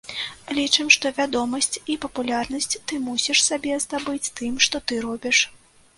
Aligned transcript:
Лічым, 0.59 0.87
што 0.95 1.09
вядомасць 1.17 1.81
і 1.95 1.99
папулярнасць 2.07 2.71
ты 2.87 2.93
мусіш 3.11 3.45
сабе 3.49 3.77
здабываць 3.85 4.33
тым, 4.41 4.53
што 4.69 4.85
ты 4.91 5.03
робіш. 5.09 5.37